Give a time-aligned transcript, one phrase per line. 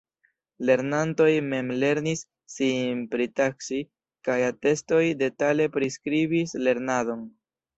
[0.67, 3.83] Lernantoj mem lernis sin pritaksi
[4.29, 7.27] kaj atestoj detale priskribis lernadon.